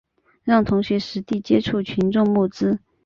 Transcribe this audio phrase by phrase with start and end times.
[0.43, 2.79] 让同学实地接触群众募资